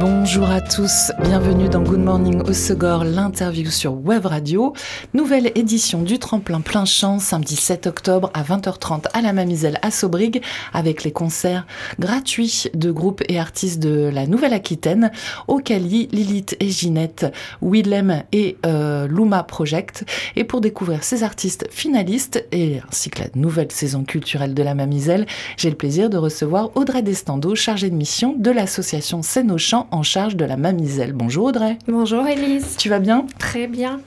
[0.00, 4.72] Bonjour à tous, bienvenue dans Good Morning au Segor, l'interview sur Web Radio.
[5.12, 9.92] Nouvelle édition du tremplin plein champ, samedi 7 octobre à 20h30 à la Mamiselle à
[9.92, 11.64] Sobrig, avec les concerts
[12.00, 15.12] gratuits de groupes et artistes de la Nouvelle-Aquitaine,
[15.46, 17.32] Ocali, Lilith et Ginette,
[17.62, 20.04] Willem et euh, Luma Project.
[20.34, 24.74] Et pour découvrir ces artistes finalistes et ainsi que la nouvelle saison culturelle de la
[24.74, 25.26] Mamiselle,
[25.56, 29.52] j'ai le plaisir de recevoir Audrey Destando, chargée de mission de l'association Scène
[29.90, 31.12] en charge de la Mamiselle.
[31.12, 31.78] Bonjour Audrey.
[31.86, 32.76] Bonjour Elise.
[32.76, 33.26] Tu vas bien?
[33.38, 34.00] Très bien.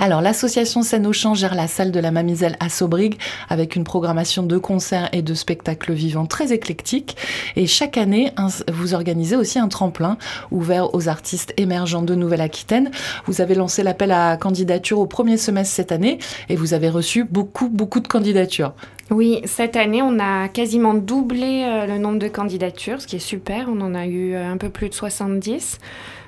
[0.00, 3.82] Alors, l'association Scène au Champ gère la salle de la Mamiselle à Sobrig avec une
[3.82, 7.16] programmation de concerts et de spectacles vivants très éclectique.
[7.56, 8.30] Et chaque année,
[8.72, 10.16] vous organisez aussi un tremplin
[10.52, 12.92] ouvert aux artistes émergents de Nouvelle-Aquitaine.
[13.26, 16.18] Vous avez lancé l'appel à candidature au premier semestre cette année
[16.48, 18.74] et vous avez reçu beaucoup, beaucoup de candidatures.
[19.10, 23.20] Oui, cette année, on a quasiment doublé euh, le nombre de candidatures, ce qui est
[23.20, 23.68] super.
[23.68, 25.78] On en a eu euh, un peu plus de 70.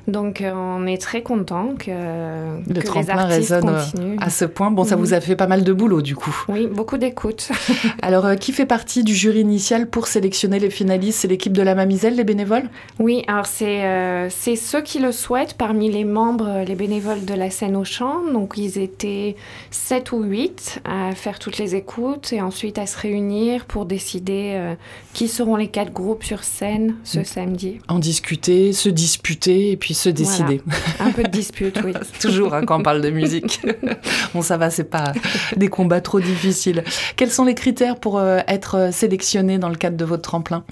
[0.09, 4.17] Donc euh, on est très content que, le que les artistes résonne continuent.
[4.21, 4.71] à ce point.
[4.71, 6.45] Bon, ça vous a fait pas mal de boulot du coup.
[6.49, 7.51] Oui, beaucoup d'écoute.
[8.03, 11.21] Alors, qui fait partie du jury initial pour sélectionner les finalistes?
[11.21, 12.69] C'est l'équipe de la Mamiselle, les bénévoles?
[12.99, 17.51] Oui, alors c'est c'est ceux qui le souhaitent parmi les membres, les bénévoles de la
[17.51, 18.23] scène au champ.
[18.33, 19.37] Donc ils étaient
[19.71, 24.53] 7 ou 8 à faire toutes les écoutes et ensuite à se réunir pour décider
[24.55, 24.75] euh,
[25.13, 27.25] qui seront les quatre groupes sur scène ce mm.
[27.25, 27.79] samedi.
[27.89, 30.61] En discuter, se disputer et puis se décider.
[30.99, 31.93] Un peu de dispute, oui.
[32.21, 33.61] Toujours hein, quand on parle de musique.
[34.35, 35.13] bon, ça va, c'est pas
[35.57, 36.85] des combats trop difficiles.
[37.17, 40.65] Quels sont les critères pour euh, être sélectionné dans le cadre de votre tremplin?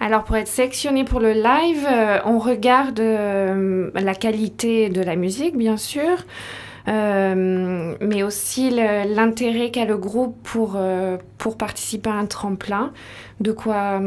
[0.00, 5.56] Alors pour être sélectionné pour le live, euh, on regarde la qualité de la musique,
[5.56, 6.18] bien sûr.
[6.88, 12.92] Euh, mais aussi l'intérêt qu'a le groupe pour, euh, pour participer à un tremplin,
[13.40, 14.00] de quoi,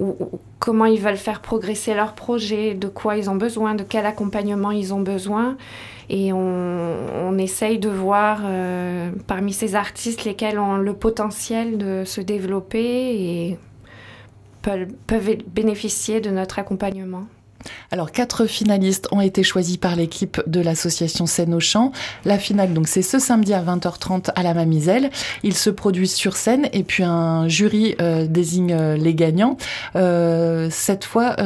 [0.00, 3.82] euh, ou, comment ils veulent faire progresser leur projet, de quoi ils ont besoin, de
[3.82, 5.56] quel accompagnement ils ont besoin.
[6.10, 8.40] Et on, essaye de voir
[9.26, 12.78] parmi ces artistes lesquels ont le potentiel de se développer
[13.48, 13.58] et
[14.62, 17.26] peuvent bénéficier de notre accompagnement.
[17.90, 21.92] Alors, quatre finalistes ont été choisis par l'équipe de l'association Scène au Champ.
[22.24, 25.10] La finale, donc, c'est ce samedi à 20h30 à la Mamiselle.
[25.42, 29.56] Ils se produisent sur scène et puis un jury euh, désigne euh, les gagnants.
[29.96, 31.36] Euh, cette fois,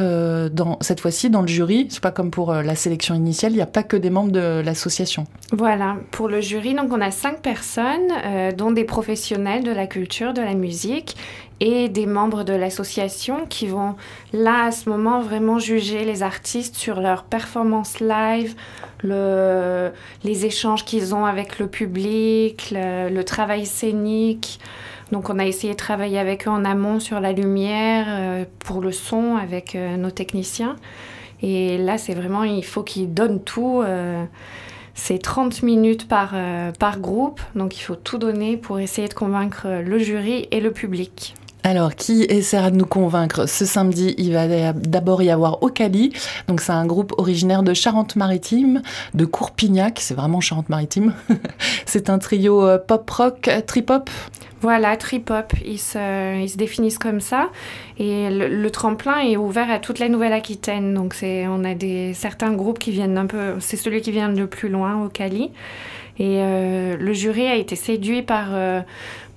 [0.81, 3.67] cette fois-ci, dans le jury, c'est pas comme pour la sélection initiale, il n'y a
[3.67, 5.25] pas que des membres de l'association.
[5.51, 5.97] Voilà.
[6.11, 10.41] Pour le jury, donc, on a cinq personnes, dont des professionnels de la culture, de
[10.41, 11.15] la musique
[11.65, 13.95] et des membres de l'association qui vont
[14.33, 18.53] là à ce moment vraiment juger les artistes sur leur performance live,
[19.01, 19.93] le,
[20.25, 24.59] les échanges qu'ils ont avec le public, le, travail scénique.
[25.13, 28.81] Donc on a essayé de travailler avec eux en amont sur la lumière, euh, pour
[28.81, 30.75] le son avec euh, nos techniciens.
[31.41, 33.81] Et là c'est vraiment, il faut qu'ils donnent tout.
[33.81, 34.25] Euh,
[34.95, 36.35] c'est 30 minutes par,
[36.77, 40.71] par groupe, donc il faut tout donner pour essayer de convaincre le jury et le
[40.71, 41.33] public.
[41.65, 46.11] Alors, qui essaiera de nous convaincre Ce samedi, il va d'abord y avoir Ocali.
[46.49, 48.81] Donc, c'est un groupe originaire de Charente-Maritime,
[49.13, 49.99] de Courpignac.
[50.01, 51.13] C'est vraiment Charente-Maritime.
[51.85, 54.09] c'est un trio euh, pop-rock, trip-hop.
[54.59, 57.49] Voilà, trip-hop, ils se, définissent comme ça.
[57.97, 60.93] Et le, tremplin est ouvert à toute la Nouvelle-Aquitaine.
[60.93, 63.55] Donc, on a des, certains groupes qui viennent un peu...
[63.59, 65.51] C'est celui qui vient le plus loin, au Cali.
[66.19, 68.47] Et euh, le jury a été séduit par...
[68.51, 68.81] Euh,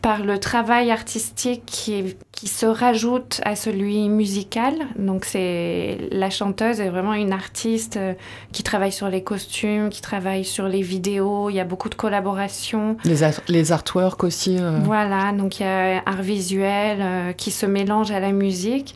[0.02, 4.74] par le travail artistique qui, qui, se rajoute à celui musical.
[4.96, 8.14] Donc c'est la chanteuse est vraiment une artiste euh,
[8.52, 11.50] qui travaille sur les costumes, qui travaille sur les vidéos.
[11.50, 12.96] Il y a beaucoup de collaborations.
[13.04, 13.16] Les,
[13.48, 14.58] les artworks aussi.
[14.58, 14.78] Euh.
[14.84, 18.94] Voilà, donc il y a art visuel euh, qui se mélange à la musique.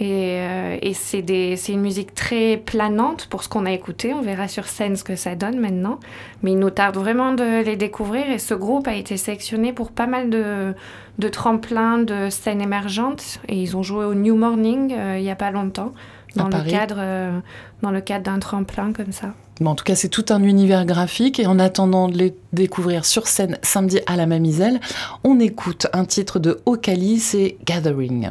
[0.00, 1.18] Et, euh, et c'est
[1.68, 4.14] une musique très planante pour ce qu'on a écouté.
[4.14, 6.00] On verra sur scène ce que ça donne maintenant.
[6.42, 8.30] Mais il nous tarde vraiment de les découvrir.
[8.30, 10.74] Et ce groupe a été sélectionné pour pas mal de,
[11.18, 13.40] de tremplins de scènes émergentes.
[13.48, 15.92] Et ils ont joué au New Morning euh, il n'y a pas longtemps.
[16.34, 17.40] Dans le, cadre, euh,
[17.82, 19.34] dans le cadre d'un tremplin comme ça.
[19.64, 21.40] en tout cas, c'est tout un univers graphique.
[21.40, 24.80] Et en attendant de les découvrir sur scène samedi à la Mamiselle,
[25.24, 28.30] on écoute un titre de Ocali, c'est Gathering.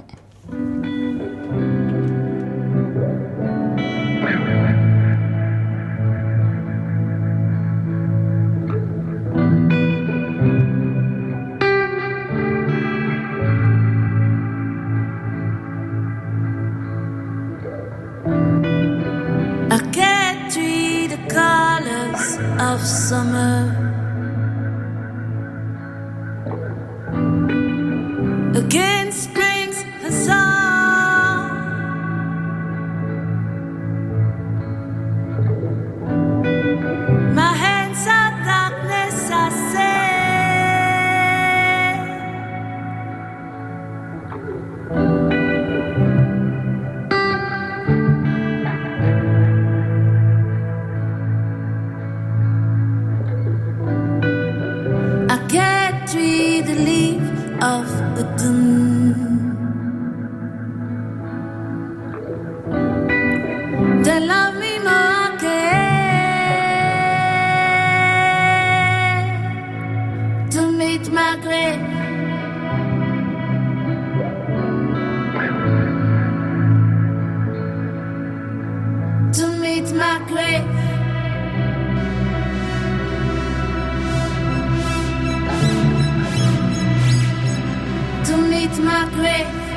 [88.90, 89.69] My.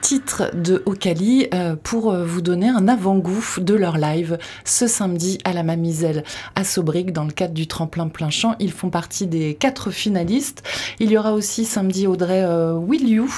[0.00, 5.38] Titre de Okali euh, pour euh, vous donner un avant-goût de leur live ce samedi
[5.44, 8.56] à la Mamiselle à Sobrique dans le cadre du tremplin plein champ.
[8.60, 10.62] Ils font partie des quatre finalistes.
[11.00, 13.28] Il y aura aussi samedi Audrey euh, Will You,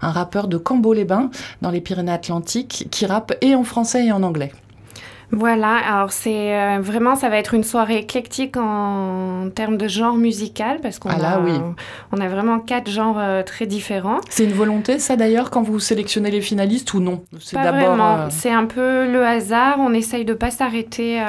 [0.00, 4.52] un rappeur de Cambo-les-Bains dans les Pyrénées-Atlantiques qui rappe et en français et en anglais.
[5.34, 10.16] Voilà, alors c'est euh, vraiment, ça va être une soirée éclectique en, termes de genre
[10.16, 11.52] musical parce qu'on Ah a, oui.
[12.12, 14.20] on a vraiment quatre genres euh, très différents.
[14.28, 17.24] C'est une volonté ça d'ailleurs quand vous sélectionnez les finalistes ou non?
[17.40, 19.76] C'est Pas d'abord vraiment, euh, c'est un peu le hasard.
[19.78, 21.22] On essaye de pas s'arrêter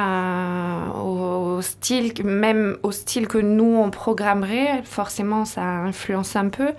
[1.01, 4.81] au, au style, même au style que nous on programmerait.
[4.83, 6.72] Forcément, ça influence un peu,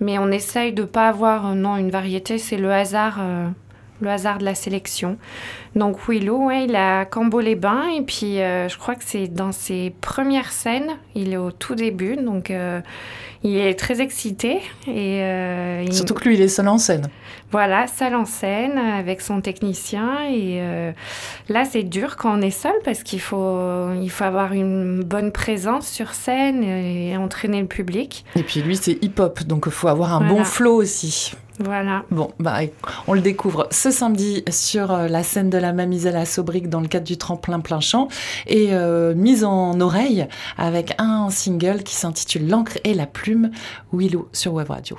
[0.00, 2.38] mais on essaye de pas avoir non une variété.
[2.38, 3.18] C'est le hasard.
[4.02, 5.16] Le hasard de la sélection.
[5.74, 9.94] Donc Willow, ouais, il a Cambo-les-Bains et puis euh, je crois que c'est dans ses
[10.00, 12.80] premières scènes, il est au tout début, donc euh,
[13.42, 17.08] il est très excité et euh, il- Surtout que lui, il est seul en scène.
[17.50, 20.24] voilà, salle en scène avec son technicien.
[20.30, 20.60] Et
[21.48, 25.32] là, c'est dur quand on est seul parce qu'il faut, il faut avoir une bonne
[25.32, 28.24] présence sur scène et entraîner le public.
[28.36, 30.34] Et puis lui, c'est hip-hop, donc il faut avoir un Voilà.
[30.34, 31.32] bon flow aussi.
[31.58, 32.04] Voilà.
[32.10, 32.60] Bon, bah,
[33.06, 36.80] on le découvre ce samedi sur euh, la scène de la Mamiselle à Sobrique dans
[36.80, 38.08] le cadre du tremplin plein champ
[38.46, 43.50] et euh, mise en oreille avec un single qui s'intitule L'encre et la plume,
[43.92, 44.98] Willow sur Web Radio.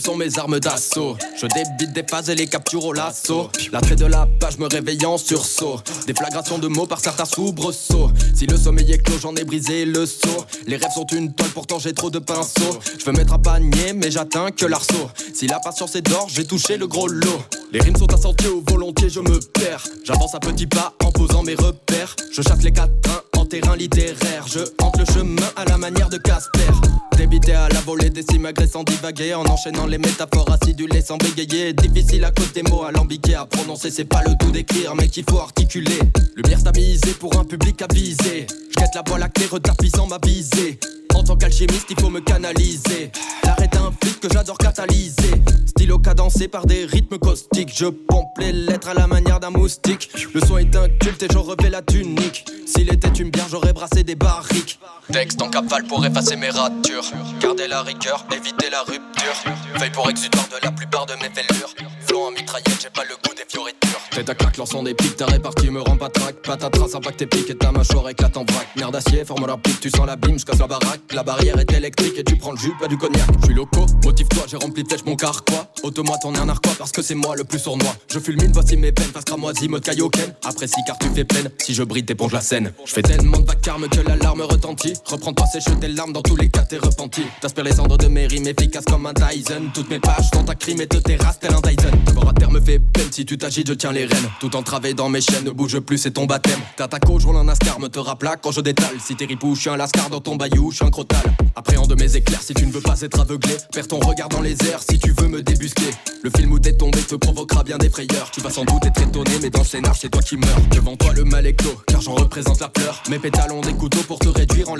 [0.00, 1.16] Sont mes armes d'assaut.
[1.36, 3.50] Je débite des phases et les capture au lasso.
[3.72, 5.80] L'attrait de la page me réveillant en sursaut.
[6.06, 8.10] Déflagration de mots par certains soubresauts.
[8.34, 10.44] Si le sommeil est clos, j'en ai brisé le seau.
[10.66, 12.78] Les rêves sont une toile, pourtant j'ai trop de pinceaux.
[12.98, 15.10] Je veux mettre un panier, mais j'atteins que l'arceau.
[15.34, 17.42] Si la patience est d'or, j'ai touché le gros lot.
[17.72, 19.84] Les rimes sont assorties au volontiers, je me perds.
[20.04, 22.16] J'avance à petits pas en posant mes repères.
[22.32, 24.46] Je chasse les quatrains terrain littéraire.
[24.46, 26.72] Je hante le chemin à la manière de Casper.
[27.16, 31.72] Débité à la volée, des cimes agressant divaguer en enchaînant les métaphores acidulées sans bégayer.
[31.72, 35.24] Difficile à cause des mots alambiqués à prononcer, c'est pas le tout d'écrire, mais qu'il
[35.28, 35.98] faut articuler.
[36.36, 38.46] Lumière stabilisée pour un public avisé.
[38.70, 40.78] Je la voie lactée, retapissant ma visée.
[41.14, 43.10] En tant qu'alchimiste, il faut me canaliser.
[43.44, 45.42] L'arrêt d'un flic que j'adore catalyser.
[45.66, 47.72] Stylo cadencé par des rythmes caustiques.
[47.74, 50.10] Je pompe les lettres à la manière d'un moustique.
[50.34, 52.44] Le son est un culte et j'en revais la tunique.
[52.66, 54.78] S'il était une bière, j'aurais brassé des barriques.
[55.12, 57.04] Texte en cavale pour effacer mes ratures.
[57.40, 59.52] Garder la rigueur, éviter la rupture.
[59.78, 61.74] Veille pour exutoire de la plupart de mes fêlures.
[62.06, 64.00] Flot en mitraillette, j'ai pas le goût des fioritures.
[64.10, 66.36] Tête à claque, lançant des pics, ta répartie me rend pas trac.
[66.42, 68.68] Patatras, impact tes pics et ta mâchoire éclate en vrac.
[68.76, 71.00] Merde d'acier, forme la pique, tu sens la bime, je la baraque.
[71.12, 73.26] La barrière est électrique et tu prends le jus, pas du cognac.
[73.40, 75.66] Je suis loco, motive-toi, j'ai rempli flèches mon car quoi.
[75.82, 77.94] Auto-moi ton un quoi parce que c'est moi le plus sournois.
[78.10, 80.34] Je fulmine, voici mes peines, face cramoisi, mode kaioken.
[80.44, 82.72] Apprécie car tu fais peine, si je brille, t'éponge la scène.
[82.84, 84.94] Je fais tellement de vacarme que l'alarme retentit.
[85.04, 87.22] Reprends-toi, sèche tes larmes dans tous les cas, t'es repenti.
[87.40, 89.70] T'aspires les cendres de mes rimes efficaces comme un Tyson.
[89.72, 92.12] Toutes mes pages sont ta crime et te terrasse tel un.
[92.12, 94.28] Bord à terre me fait peine, si tu t'agites, je tiens les rênes.
[94.44, 96.60] Tout entravé dans mes chaînes, ne bouge plus, c'est ton baptême.
[96.76, 99.00] T'attaques au jour un ascar, me te rappela quand je détale.
[99.02, 101.22] Si t'es ripou, je suis un lascar dans ton bayou, je suis un crotal.
[101.56, 103.56] Après de mes éclairs si tu ne veux pas être aveuglé.
[103.72, 105.90] Perds ton regard dans les airs si tu veux me débusquer.
[106.22, 108.30] Le film où t'es tombé te provoquera bien des frayeurs.
[108.30, 110.60] Tu vas sans doute être étonné, mais dans le scénar, c'est toi qui meurs.
[110.70, 113.02] Devant toi, le mal est clos, car j'en représente la fleur.
[113.10, 114.76] Mes pétales ont des couteaux pour te réduire en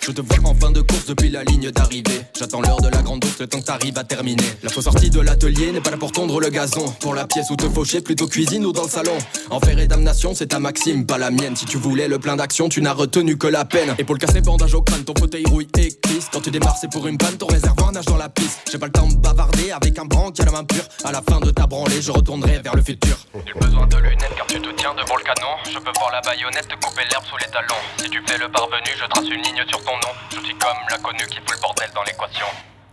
[0.00, 2.22] Je te vois en fin de course depuis la ligne d'arrivée.
[2.38, 4.44] J'attends l'heure de la grande ours, le temps que t'arrives à terminer.
[4.62, 6.92] La fausse sortie de l'atelier n'est pas là pour tondre le gazon.
[7.00, 9.18] Pour la pièce où te faucher, plutôt cuisine ou dans le salon.
[9.50, 11.56] Enfer et damnation, c'est ta maxime, pas la mienne.
[11.56, 13.96] Si tu voulais le plein d'action, tu n'as retenu que la peine.
[13.98, 16.28] Et pour le casser, bandage au crâne, ton fauteuil rouille et glisse.
[16.32, 18.60] Quand tu démarres, c'est pour une panne, ton réservoir nage dans la piste.
[18.70, 20.84] J'ai pas le temps de bavarder avec un branc qui a la main pure.
[21.02, 23.16] À la fin de ta branlée, je retournerai vers le futur.
[23.34, 25.50] Nul besoin de lunettes car tu te tiens devant le canon.
[25.64, 27.82] Je peux voir la baïonnette te couper l'herbe sous les talons.
[27.96, 30.12] Si tu fais le parvenu, je trace une sur ton nom.
[30.30, 32.46] Je suis comme l'inconnu qui fout le bordel dans l'équation.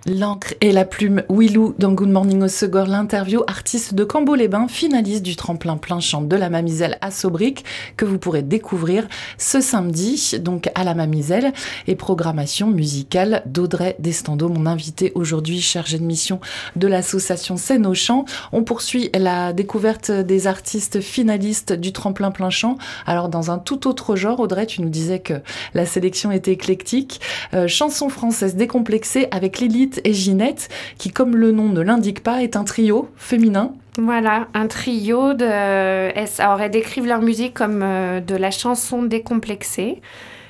[0.07, 5.23] L'encre et la plume, Willou dans Good Morning au Segor, l'interview artiste de Cambo-les-Bains, finaliste
[5.23, 7.65] du tremplin plein champ de la Mamiselle à Sobrique,
[7.97, 9.07] que vous pourrez découvrir
[9.39, 11.53] ce samedi, donc à la Mamiselle,
[11.87, 16.39] et programmation musicale d'Audrey Destando, mon invité aujourd'hui, chargé de mission
[16.75, 18.25] de l'association Scène au Champ.
[18.51, 22.77] On poursuit la découverte des artistes finalistes du tremplin plein champ.
[23.07, 25.41] Alors, dans un tout autre genre, Audrey, tu nous disais que
[25.73, 27.21] la sélection était éclectique.
[27.55, 32.43] Euh, chanson française décomplexée avec l'élite et Ginette, qui, comme le nom ne l'indique pas,
[32.43, 33.73] est un trio féminin.
[33.97, 35.45] Voilà, un trio de.
[35.45, 40.01] Alors, elles décrivent leur musique comme euh, de la chanson décomplexée.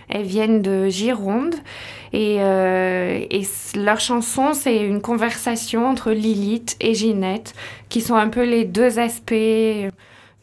[0.10, 1.56] Elles viennent de Gironde
[2.14, 3.42] et, euh, et
[3.76, 7.54] leur chanson, c'est une conversation entre Lilith et Ginette,
[7.90, 9.34] qui sont un peu les deux aspects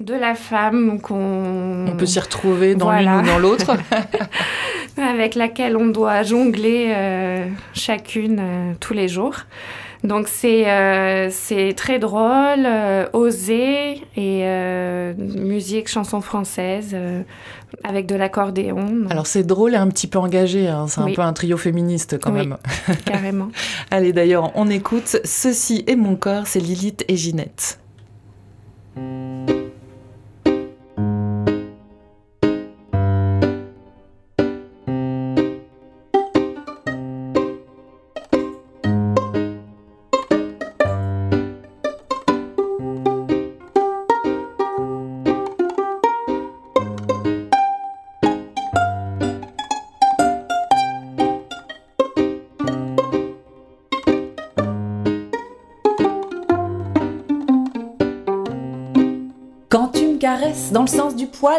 [0.05, 1.87] de la femme qu'on...
[1.87, 3.77] On peut s'y retrouver dans l'une ou dans l'autre.
[4.97, 9.37] avec laquelle on doit jongler euh, chacune euh, tous les jours.
[10.05, 11.31] Donc c'est euh,
[11.77, 12.67] très drôle,
[13.13, 14.45] osé et
[15.17, 16.97] musique, chanson française
[17.85, 19.07] avec de l'accordéon.
[19.11, 20.87] Alors c'est drôle et un petit peu engagé, hein.
[20.89, 22.57] c'est un peu un trio féministe quand oui, même.
[23.05, 23.51] carrément.
[23.93, 27.79] Allez d'ailleurs, on écoute Ceci est mon corps, c'est Lilith et Ginette.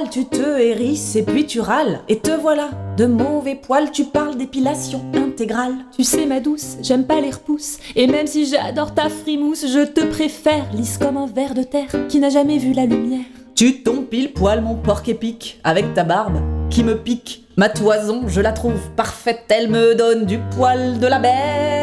[0.09, 1.99] Tu te hérisses et puis tu râles.
[2.07, 5.73] Et te voilà, de mauvais poils, tu parles d'épilation intégrale.
[5.95, 7.79] Tu sais, ma douce, j'aime pas les repousses.
[7.95, 12.07] Et même si j'adore ta frimousse, je te préfère lisse comme un ver de terre
[12.07, 13.25] qui n'a jamais vu la lumière.
[13.55, 17.45] Tu tombes pile poil, mon porc épique, avec ta barbe qui me pique.
[17.57, 21.82] Ma toison, je la trouve parfaite, elle me donne du poil de la bête.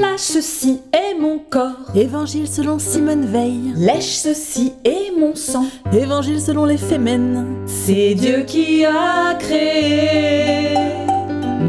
[0.00, 1.94] Lâche ceci est mon corps.
[1.94, 3.72] Évangile selon Simone Veil.
[3.76, 5.64] Lèche ceci est mon sang.
[5.92, 7.64] Évangile selon les Fémènes.
[7.66, 10.76] C'est Dieu qui a créé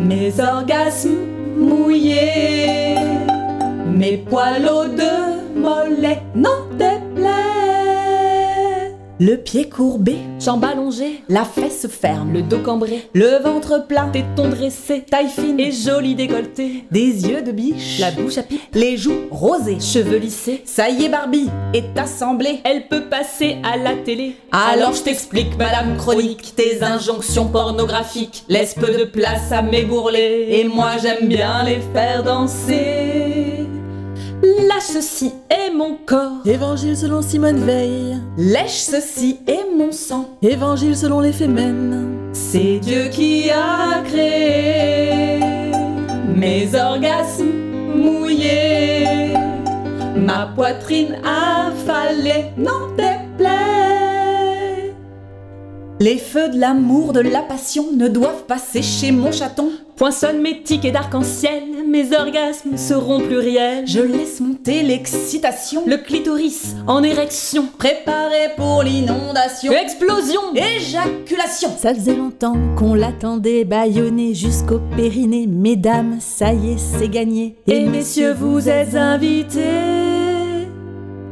[0.06, 1.25] mes orgasmes
[1.58, 2.96] mouillés.
[3.96, 4.62] Mes poils
[4.98, 7.11] deux mollets n'en déplaît.
[9.24, 14.50] Le pied courbé, jambe allongée, la fesse ferme, le dos cambré, le ventre plat, téton
[14.50, 18.98] dressé, taille fine et joli décolleté, des yeux de biche, la bouche à pipe, les
[18.98, 23.94] joues rosées, cheveux lissés, ça y est Barbie est assemblée, elle peut passer à la
[23.94, 24.38] télé.
[24.51, 30.60] Alors je t'explique, Madame Chronique, tes injonctions pornographiques laissent peu de place à mes bourrelets,
[30.60, 33.21] et moi j'aime bien les faire danser.
[34.81, 38.17] Ceci est mon corps, Évangile selon Simone Veil.
[38.38, 40.38] lèche ceci est mon sang.
[40.41, 41.31] Évangile selon les.
[42.33, 45.39] C'est Dieu qui a créé
[46.35, 47.51] mes orgasmes
[47.95, 49.33] mouillés,
[50.15, 53.51] ma poitrine affalée n'en déplaît.
[56.00, 59.69] Les feux de l'amour, de la passion ne doivent pas sécher mon chaton.
[60.01, 63.86] Poinçonne mes et d'arc-en-ciel, mes orgasmes seront pluriels.
[63.86, 69.72] Je laisse monter l'excitation, le clitoris en érection, préparé pour l'inondation.
[69.72, 71.70] Explosion, éjaculation.
[71.77, 75.46] Ça faisait longtemps qu'on l'attendait bâillonné jusqu'au périnée.
[75.46, 77.58] Mesdames, ça y est, c'est gagné.
[77.67, 80.11] Et messieurs, vous êtes invités.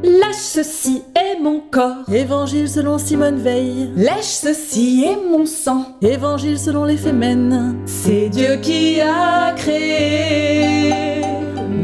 [0.02, 2.10] Lâche ceci est mon corps.
[2.12, 3.90] Évangile selon Simone Veil.
[3.96, 5.84] Lèche ceci est mon sang.
[6.00, 7.76] Évangile selon les Femen.
[7.84, 11.22] C'est Dieu qui a créé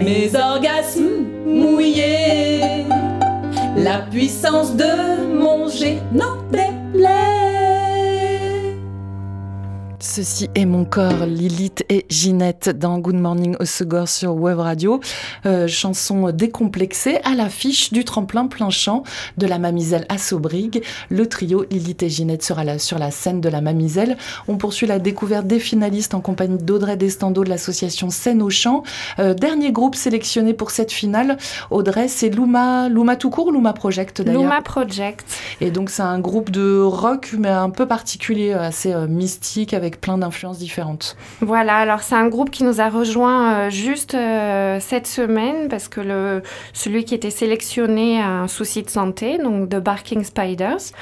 [0.00, 2.86] mes orgasmes mouillés.
[3.76, 5.66] La puissance de mon
[6.12, 6.36] n'en
[10.16, 14.98] Ceci est mon corps, Lilith et Ginette dans Good Morning Osegor sur Web Radio.
[15.44, 19.02] Euh, chanson décomplexée à l'affiche du tremplin plein champ
[19.36, 20.82] de la Mamiselle à Sobrig.
[21.10, 24.16] Le trio Lilith et Ginette sera là sur la scène de la Mamiselle.
[24.48, 28.84] On poursuit la découverte des finalistes en compagnie d'Audrey Destando de l'association Scène au Champ.
[29.18, 31.36] Euh, dernier groupe sélectionné pour cette finale,
[31.70, 34.40] Audrey, c'est Luma, Luma tout court, Luma Project d'ailleurs.
[34.40, 35.26] Luma Project.
[35.60, 40.00] Et donc c'est un groupe de rock mais un peu particulier, assez euh, mystique avec
[40.14, 41.16] d'influences différentes.
[41.40, 45.88] Voilà, alors c'est un groupe qui nous a rejoint euh, juste euh, cette semaine parce
[45.88, 46.42] que le,
[46.72, 50.92] celui qui était sélectionné a un souci de santé, donc The Barking Spiders.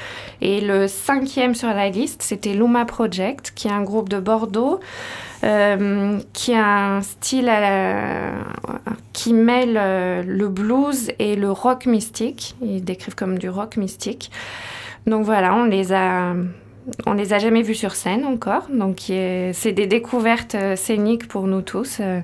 [0.41, 4.79] Et le cinquième sur la liste, c'était Luma Project, qui est un groupe de Bordeaux.
[5.43, 7.51] euh, qui a un style
[9.13, 12.55] qui mêle le blues et le rock mystique.
[12.63, 14.31] Ils décrivent comme du rock mystique.
[15.05, 16.33] Donc voilà, on les a,
[17.05, 18.67] on les a jamais vus sur scène encore.
[18.71, 21.97] Donc euh, c'est des découvertes euh, scéniques pour nous tous.
[21.99, 22.19] euh,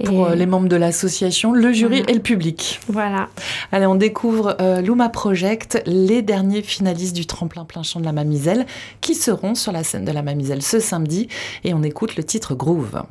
[0.00, 2.80] et Pour euh, les membres de l'association, le jury et le public.
[2.88, 3.28] Voilà.
[3.70, 8.12] Allez, on découvre euh, Luma Project, les derniers finalistes du tremplin plein champ de la
[8.12, 8.64] Mamiselle,
[9.02, 11.28] qui seront sur la scène de la Mamiselle ce samedi.
[11.64, 13.02] Et on écoute le titre Groove.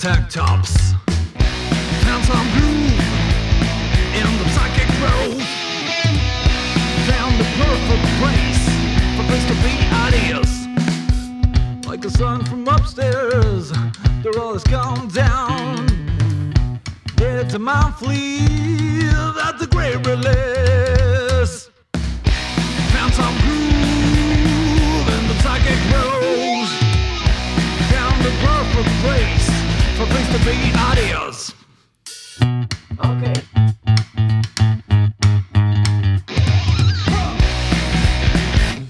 [0.00, 0.94] Tank tops.
[2.04, 3.00] Found some groove
[4.16, 5.42] in the psychic grove.
[7.10, 8.62] Found the perfect place
[9.16, 9.74] for us to be
[10.08, 10.50] ideas.
[11.86, 13.72] Like a song from upstairs,
[14.22, 15.86] the roll has gone down.
[17.18, 18.38] It's a monthly
[19.36, 21.68] that the great release.
[22.94, 26.72] Found some groove in the psychic rose.
[27.92, 29.49] Found the perfect place
[30.00, 31.54] for things to be adios.
[33.04, 33.34] Okay.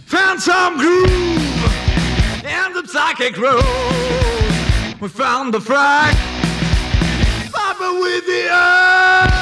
[0.07, 1.03] Found some groove
[2.45, 3.65] in the psychic rose.
[5.01, 6.15] We found the frag.
[7.53, 9.40] Papa with the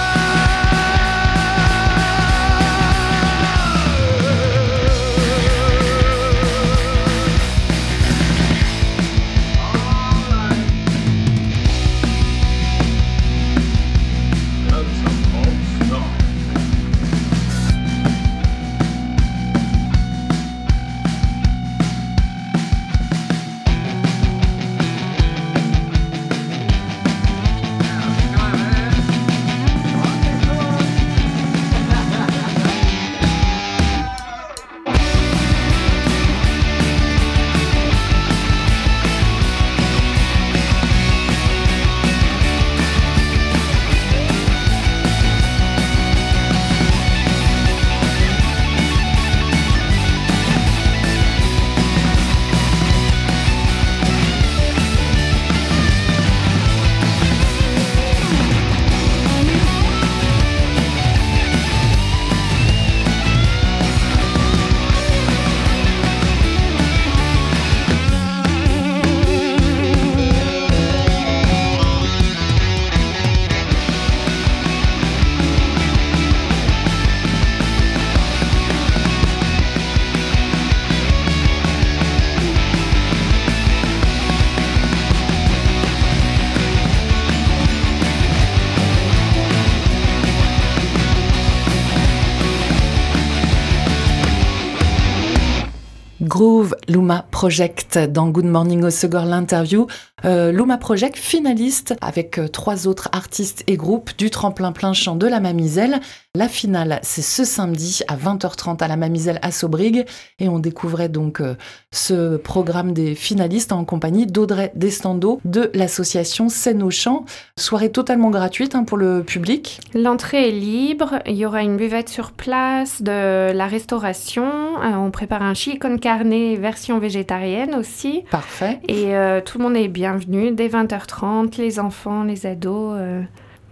[96.38, 96.57] gros
[96.88, 99.86] Luma Project dans Good Morning Osegor l'interview.
[100.24, 105.14] Euh, Luma Project finaliste avec euh, trois autres artistes et groupes du tremplin plein champ
[105.14, 106.00] de la Mamiselle.
[106.34, 110.04] La finale, c'est ce samedi à 20h30 à la Mamiselle à Sobrig
[110.38, 111.54] et on découvrait donc euh,
[111.92, 117.24] ce programme des finalistes en compagnie d'Audrey Destando de l'association Scène au Champ.
[117.56, 119.80] Soirée totalement gratuite hein, pour le public.
[119.94, 124.48] L'entrée est libre, il y aura une buvette sur place, de la restauration,
[124.82, 128.24] on prépare un chicken carnet version végétarienne aussi.
[128.30, 128.80] Parfait.
[128.88, 129.12] Et
[129.44, 132.94] tout le monde est bien bienvenue dès 20h30, les enfants, les ados.
[132.96, 133.22] Euh,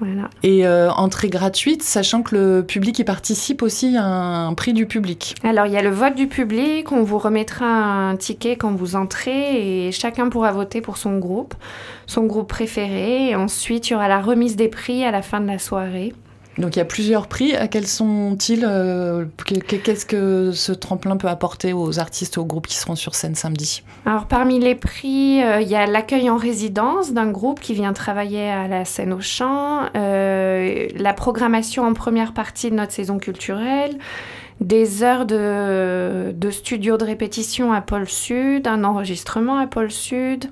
[0.01, 0.29] voilà.
[0.43, 4.87] Et euh, entrée gratuite, sachant que le public y participe aussi à un prix du
[4.87, 5.35] public.
[5.43, 8.97] Alors il y a le vote du public, on vous remettra un ticket quand vous
[8.97, 11.55] entrez et chacun pourra voter pour son groupe,
[12.07, 13.31] son groupe préféré.
[13.31, 16.13] Et ensuite il y aura la remise des prix à la fin de la soirée.
[16.59, 17.55] Donc il y a plusieurs prix.
[17.71, 22.97] Quels sont-ils euh, Qu'est-ce que ce tremplin peut apporter aux artistes, aux groupes qui seront
[22.97, 23.83] sur scène samedi?
[24.07, 27.93] Alors parmi les prix, euh, il y a l'accueil en résidence d'un groupe qui vient
[27.93, 33.19] travailler à la scène au champ, euh, la programmation en première partie de notre saison
[33.19, 33.99] culturelle,
[34.63, 40.47] des heures de, de studio de répétition à Pôle Sud, un enregistrement à Pôle Sud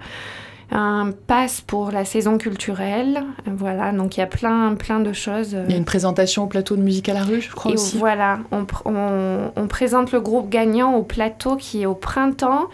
[0.70, 3.22] un pass pour la saison culturelle.
[3.46, 5.56] Voilà, donc il y a plein, plein de choses.
[5.66, 7.74] Il y a une présentation au plateau de musique à la rue, je crois Et
[7.74, 7.98] aussi.
[7.98, 12.68] Voilà, on, on, présente le groupe gagnant au plateau qui est au printemps.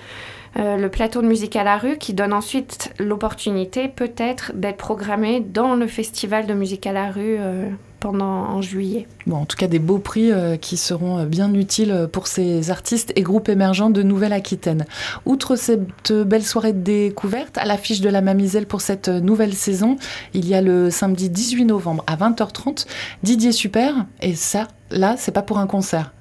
[0.58, 5.38] Euh, le plateau de musique à la rue qui donne ensuite l'opportunité peut-être d'être programmé
[5.38, 7.68] dans le festival de musique à la rue euh,
[8.00, 9.06] pendant en juillet.
[9.26, 13.12] Bon, en tout cas, des beaux prix euh, qui seront bien utiles pour ces artistes
[13.16, 14.86] et groupes émergents de Nouvelle-Aquitaine.
[15.26, 19.96] Outre cette belle soirée de découverte, à l'affiche de la Mamiselle pour cette nouvelle saison,
[20.34, 22.86] il y a le samedi 18 novembre à 20h30
[23.22, 24.06] Didier Super.
[24.20, 26.12] Et ça, là, c'est pas pour un concert.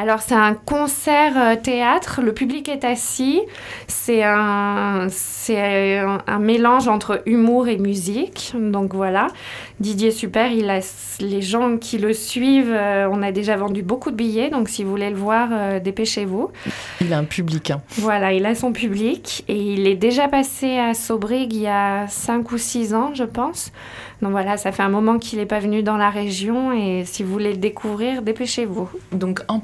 [0.00, 3.42] Alors c'est un concert euh, théâtre, le public est assis,
[3.86, 5.08] c'est un,
[6.26, 9.26] un, mélange entre humour et musique, donc voilà.
[9.78, 10.80] Didier Super, il a
[11.20, 14.84] les gens qui le suivent, euh, on a déjà vendu beaucoup de billets, donc si
[14.84, 16.50] vous voulez le voir, euh, dépêchez-vous.
[17.02, 17.70] Il a un public.
[17.70, 17.82] Hein.
[17.98, 22.06] Voilà, il a son public et il est déjà passé à Sobrig il y a
[22.08, 23.70] 5 ou 6 ans, je pense.
[24.22, 27.22] Donc voilà, ça fait un moment qu'il n'est pas venu dans la région et si
[27.22, 28.88] vous voulez le découvrir, dépêchez-vous.
[29.12, 29.60] Donc en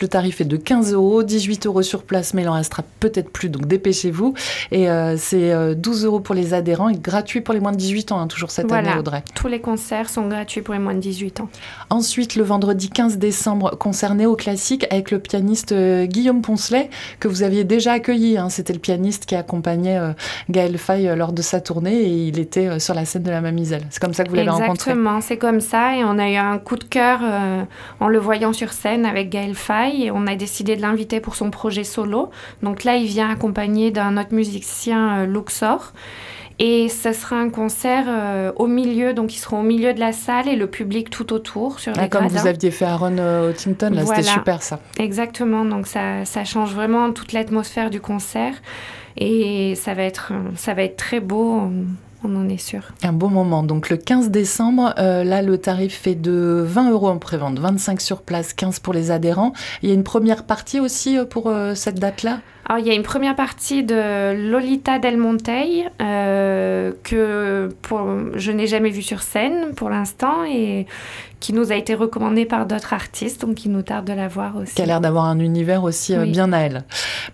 [0.00, 3.30] le tarif est de 15 euros, 18 euros sur place, mais il en restera peut-être
[3.30, 4.34] plus, donc dépêchez-vous.
[4.72, 7.76] Et euh, c'est 12 euh, euros pour les adhérents et gratuit pour les moins de
[7.76, 9.22] 18 ans, hein, toujours cette année, Audrey.
[9.34, 11.48] Tous les concerts sont gratuits pour les moins de 18 ans.
[11.88, 16.90] Ensuite, le vendredi 15 décembre, concerné au classique avec le pianiste euh, Guillaume Poncelet,
[17.20, 18.36] que vous aviez déjà accueilli.
[18.36, 18.48] Hein.
[18.48, 20.00] C'était le pianiste qui accompagnait
[20.48, 23.84] Gaël Faye lors de sa tournée et il était sur la scène de la Mamiselle
[24.00, 24.72] comme ça que vous l'avez rencontré.
[24.72, 25.96] Exactement, c'est comme ça.
[25.96, 27.62] Et on a eu un coup de cœur euh,
[28.00, 29.54] en le voyant sur scène avec Gaël
[29.92, 32.30] Et on a décidé de l'inviter pour son projet solo.
[32.62, 35.92] Donc là, il vient accompagné d'un autre musicien, euh, Luxor.
[36.58, 40.12] Et ce sera un concert euh, au milieu, donc ils seront au milieu de la
[40.12, 43.90] salle et le public tout autour sur ah, les Comme vous aviez fait Aaron Huntington,
[43.94, 44.78] là, c'était super ça.
[44.98, 48.52] Exactement, donc ça, ça change vraiment toute l'atmosphère du concert
[49.16, 51.72] et ça va être, ça va être très beau on
[52.24, 52.82] en est sûr.
[53.02, 53.62] Un beau moment.
[53.62, 58.00] Donc le 15 décembre, euh, là le tarif est de 20 euros en prévente, 25
[58.00, 59.52] sur place, 15 pour les adhérents.
[59.82, 62.40] Il y a une première partie aussi euh, pour euh, cette date-là?
[62.70, 67.68] Alors, il y a une première partie de Lolita Del Montey que
[68.36, 70.86] je n'ai jamais vue sur scène pour l'instant et
[71.40, 74.56] qui nous a été recommandée par d'autres artistes, donc il nous tarde de la voir
[74.56, 74.76] aussi.
[74.76, 76.84] Qui a l'air d'avoir un univers aussi bien à elle.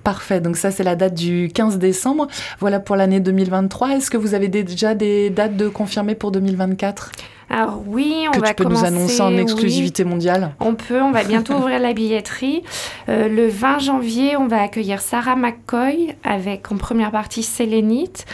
[0.05, 2.29] Parfait, donc ça c'est la date du 15 décembre.
[2.59, 3.91] Voilà pour l'année 2023.
[3.91, 7.13] Est-ce que vous avez déjà des dates de confirmées pour 2024
[7.49, 10.55] alors oui, on que va tu peux nous annoncer en exclusivité mondiale.
[10.59, 12.63] On peut, on va bientôt ouvrir la billetterie.
[13.09, 18.27] Euh, le 20 janvier, on va accueillir Sarah McCoy avec en première partie Sélénite.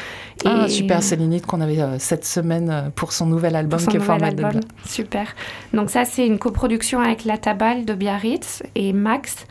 [0.45, 4.01] Ah, super, Sélénite qu'on avait euh, cette semaine euh, pour son nouvel album qui est
[4.01, 4.61] formidable.
[4.87, 5.35] Super.
[5.75, 9.47] Donc ça, c'est une coproduction avec La Tabale de Biarritz et Max.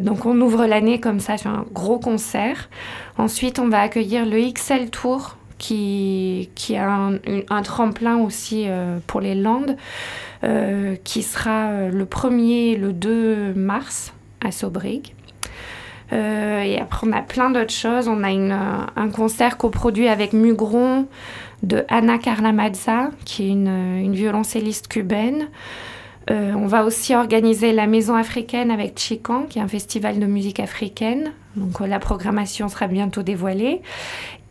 [0.00, 2.68] donc on ouvre l'année comme ça sur un gros concert.
[3.16, 9.20] Ensuite, on va accueillir le XL Tour qui, qui a un, tremplin aussi euh, pour
[9.20, 9.76] les Landes,
[10.42, 15.14] euh, qui sera euh, le 1er le 2 mars à Sobrig.
[16.12, 18.08] et après, on a plein d'autres choses.
[18.08, 18.56] On a une,
[18.96, 21.06] un concert coproduit avec Mugron
[21.62, 25.48] de Anna Carla Mazza, qui est une, une violoncelliste cubaine.
[26.30, 30.58] on va aussi organiser la Maison africaine avec Chican, qui est un festival de musique
[30.58, 31.32] africaine.
[31.54, 33.82] Donc la programmation sera bientôt dévoilée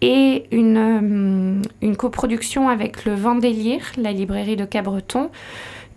[0.01, 5.29] et une, euh, une coproduction avec le Vendélire, la librairie de Cabreton,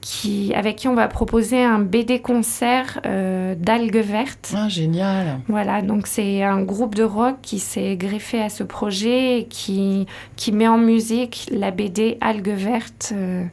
[0.00, 4.52] qui, avec qui on va proposer un BD concert euh, d'algues vertes.
[4.56, 5.38] Ah, génial.
[5.46, 10.06] Voilà, donc c'est un groupe de rock qui s'est greffé à ce projet et qui,
[10.34, 13.12] qui met en musique la BD Algues vertes.
[13.14, 13.44] euh,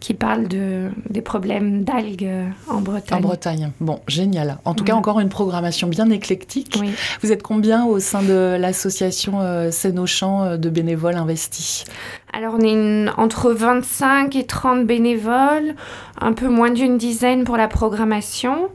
[0.00, 3.18] qui parle de, des problèmes d'algues euh, en Bretagne.
[3.18, 3.70] En Bretagne.
[3.80, 4.56] Bon, génial.
[4.64, 4.88] En tout Ouais.
[4.88, 6.78] cas, encore une programmation bien éclectique.
[6.80, 6.90] Oui.
[7.22, 11.84] Vous êtes combien au sein de l'association euh, euh, de bénévoles investis?
[12.32, 15.74] Alors, on est une- entre 25 et 30 bénévoles,
[16.20, 18.68] un peu moins d'une dizaine pour la programmation.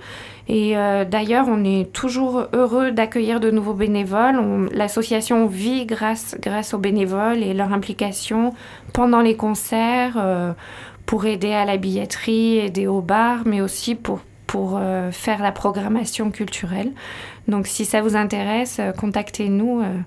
[0.48, 4.38] Et euh, d'ailleurs, on est toujours heureux d'accueillir de nouveaux bénévoles.
[4.38, 8.54] On- L'association vit grâce, grâce aux bénévoles et leur implication
[8.94, 10.52] pendant les concerts euh,
[11.06, 14.22] pour aider à la billetterie, aider au bar, mais aussi pour,
[14.56, 16.94] euh, faire la programmation culturelle.
[17.50, 19.82] Donc, si ça vous intéresse, euh, contactez-nous.
[19.82, 19.98] euh,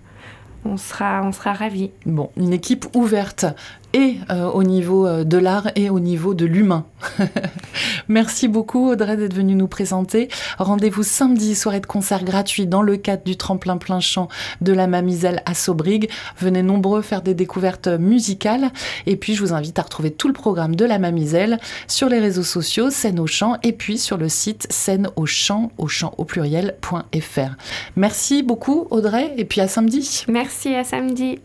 [0.65, 1.91] on sera, on sera ravis.
[2.07, 3.47] Bon, une équipe ouverte
[3.93, 6.87] et euh, au niveau euh, de l'art et au niveau de l'humain.
[8.09, 10.29] Merci beaucoup Audrey d'être venue nous présenter.
[10.59, 14.29] Rendez-vous samedi, soirée de concert gratuit dans le cadre du tremplin plein champ
[14.61, 16.11] de la Mamiselle à Sobrig.
[16.39, 18.71] Venez nombreux faire des découvertes musicales.
[19.07, 22.19] Et puis je vous invite à retrouver tout le programme de la Mamiselle sur les
[22.19, 26.15] réseaux sociaux, scène au champ, et puis sur le site scène au champ, au champ
[26.19, 27.57] au pluriel.fr.
[27.97, 30.25] Merci beaucoup Audrey, et puis à samedi.
[30.29, 31.39] Merci, à samedi.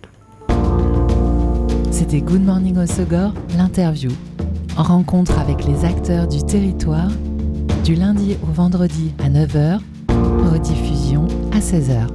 [2.04, 4.12] C'était Good Morning Osogor, l'interview.
[4.76, 7.08] Rencontre avec les acteurs du territoire,
[7.86, 9.80] du lundi au vendredi à 9h,
[10.52, 12.10] rediffusion à 16h.